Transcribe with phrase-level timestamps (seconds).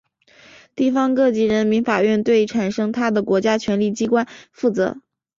[0.75, 4.97] 地方各级人民法院对产生它的国家权力机关负责。